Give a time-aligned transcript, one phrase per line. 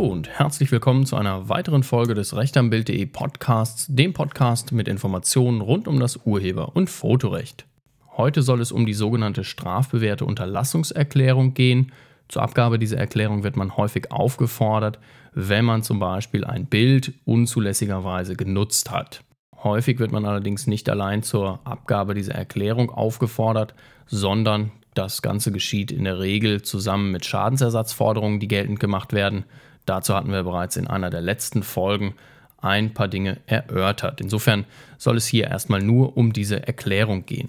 [0.00, 6.00] herzlich willkommen zu einer weiteren Folge des Rechtambild.de Podcasts, dem Podcast mit Informationen rund um
[6.00, 7.66] das Urheber- und Fotorecht.
[8.16, 11.92] Heute soll es um die sogenannte strafbewährte Unterlassungserklärung gehen.
[12.28, 14.98] Zur Abgabe dieser Erklärung wird man häufig aufgefordert,
[15.34, 19.22] wenn man zum Beispiel ein Bild unzulässigerweise genutzt hat.
[19.62, 23.74] Häufig wird man allerdings nicht allein zur Abgabe dieser Erklärung aufgefordert,
[24.06, 29.44] sondern das Ganze geschieht in der Regel zusammen mit Schadensersatzforderungen, die geltend gemacht werden.
[29.86, 32.14] Dazu hatten wir bereits in einer der letzten Folgen
[32.58, 34.20] ein paar Dinge erörtert.
[34.20, 34.66] Insofern
[34.98, 37.48] soll es hier erstmal nur um diese Erklärung gehen.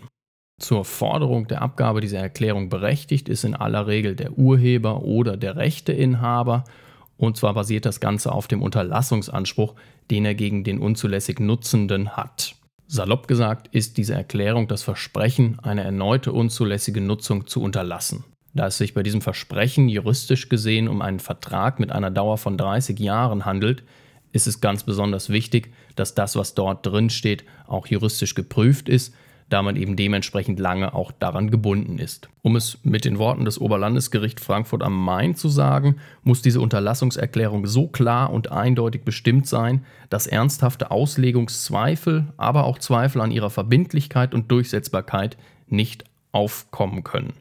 [0.60, 5.56] Zur Forderung der Abgabe dieser Erklärung berechtigt ist in aller Regel der Urheber oder der
[5.56, 6.64] Rechteinhaber
[7.22, 9.76] und zwar basiert das Ganze auf dem Unterlassungsanspruch,
[10.10, 12.56] den er gegen den unzulässig Nutzenden hat.
[12.88, 18.24] Salopp gesagt ist diese Erklärung das Versprechen, eine erneute unzulässige Nutzung zu unterlassen.
[18.54, 22.58] Da es sich bei diesem Versprechen juristisch gesehen um einen Vertrag mit einer Dauer von
[22.58, 23.84] 30 Jahren handelt,
[24.34, 29.14] ist es ganz besonders wichtig, dass das, was dort drin steht, auch juristisch geprüft ist,
[29.52, 32.30] da man eben dementsprechend lange auch daran gebunden ist.
[32.42, 37.68] Um es mit den Worten des Oberlandesgericht Frankfurt am Main zu sagen, muss diese Unterlassungserklärung
[37.68, 44.34] so klar und eindeutig bestimmt sein, dass ernsthafte Auslegungszweifel, aber auch Zweifel an ihrer Verbindlichkeit
[44.34, 45.36] und Durchsetzbarkeit
[45.68, 47.34] nicht aufkommen können.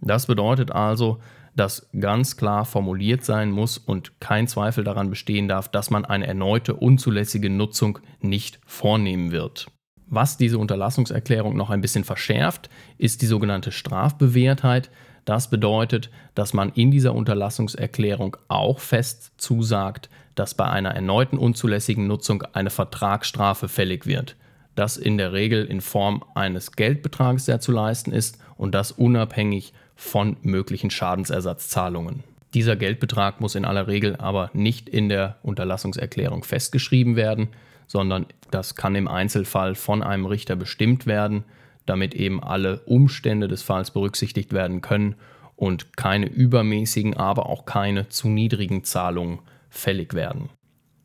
[0.00, 1.20] Das bedeutet also,
[1.56, 6.26] dass ganz klar formuliert sein muss und kein Zweifel daran bestehen darf, dass man eine
[6.26, 9.66] erneute unzulässige Nutzung nicht vornehmen wird.
[10.06, 14.90] Was diese Unterlassungserklärung noch ein bisschen verschärft, ist die sogenannte Strafbewährtheit.
[15.24, 22.06] Das bedeutet, dass man in dieser Unterlassungserklärung auch fest zusagt, dass bei einer erneuten unzulässigen
[22.06, 24.36] Nutzung eine Vertragsstrafe fällig wird.
[24.74, 29.72] Das in der Regel in Form eines Geldbetrags, der zu leisten ist und das unabhängig
[29.96, 32.24] von möglichen Schadensersatzzahlungen.
[32.54, 37.48] Dieser Geldbetrag muss in aller Regel aber nicht in der Unterlassungserklärung festgeschrieben werden,
[37.86, 41.44] sondern das kann im Einzelfall von einem Richter bestimmt werden,
[41.86, 45.16] damit eben alle Umstände des Falls berücksichtigt werden können
[45.56, 50.50] und keine übermäßigen, aber auch keine zu niedrigen Zahlungen fällig werden.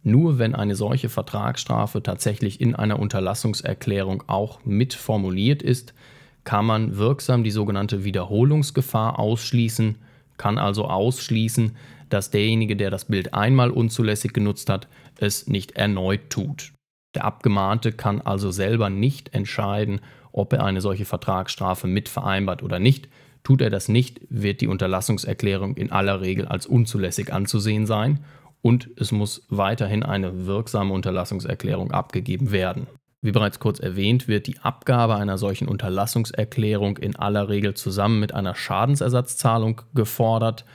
[0.08, 5.96] Nur wenn eine solche Vertragsstrafe tatsächlich in einer Unterlassungserklärung auch mit formuliert ist,
[6.44, 9.98] kann man wirksam die sogenannte Wiederholungsgefahr ausschließen,
[10.38, 11.76] kann also ausschließen,
[12.10, 16.72] dass derjenige, der das Bild einmal unzulässig genutzt hat, es nicht erneut tut.
[17.16, 20.02] Der Abgemahnte kann also selber nicht entscheiden,
[20.32, 23.08] ob er eine solche Vertragsstrafe mit vereinbart oder nicht.
[23.44, 28.20] Tut er das nicht, wird die Unterlassungserklärung in aller Regel als unzulässig anzusehen sein
[28.66, 32.88] und es muss weiterhin eine wirksame Unterlassungserklärung abgegeben werden.
[33.22, 38.34] Wie bereits kurz erwähnt, wird die Abgabe einer solchen Unterlassungserklärung in aller Regel zusammen mit
[38.34, 40.66] einer Schadensersatzzahlung gefordert.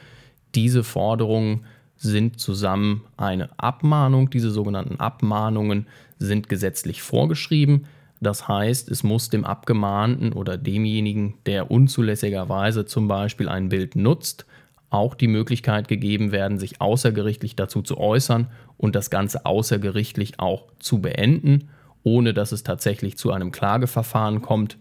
[0.54, 1.64] Diese Forderungen
[1.96, 4.30] sind zusammen eine Abmahnung.
[4.30, 7.86] Diese sogenannten Abmahnungen sind gesetzlich vorgeschrieben.
[8.20, 14.46] Das heißt, es muss dem Abgemahnten oder demjenigen, der unzulässigerweise zum Beispiel ein Bild nutzt,
[14.90, 20.64] auch die Möglichkeit gegeben werden, sich außergerichtlich dazu zu äußern und das Ganze außergerichtlich auch
[20.80, 21.68] zu beenden,
[22.02, 24.78] ohne dass es tatsächlich zu einem Klageverfahren kommt.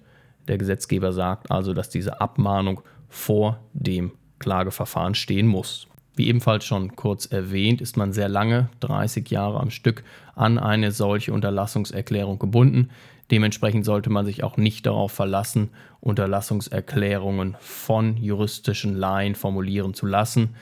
[0.48, 5.88] Der Gesetzgeber sagt also, dass diese Abmahnung vor dem Klageverfahren stehen muss.
[6.16, 10.04] Wie ebenfalls schon kurz erwähnt, ist man sehr lange, 30 Jahre am Stück,
[10.36, 12.90] an eine solche Unterlassungserklärung gebunden.
[13.32, 15.70] Dementsprechend sollte man sich auch nicht darauf verlassen,
[16.00, 20.56] Unterlassungserklärungen von juristischen Laien formulieren zu lassen.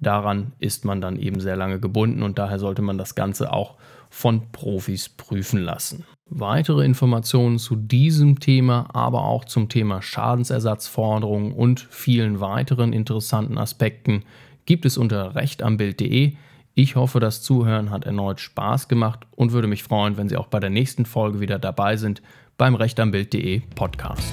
[0.00, 3.74] Daran ist man dann eben sehr lange gebunden und daher sollte man das Ganze auch
[4.10, 6.04] von Profis prüfen lassen.
[6.28, 14.24] Weitere Informationen zu diesem Thema, aber auch zum Thema Schadensersatzforderungen und vielen weiteren interessanten Aspekten
[14.64, 16.34] gibt es unter rechtambild.de.
[16.78, 20.48] Ich hoffe, das Zuhören hat erneut Spaß gemacht und würde mich freuen, wenn Sie auch
[20.48, 22.20] bei der nächsten Folge wieder dabei sind
[22.58, 24.30] beim rechtambild.de Podcast.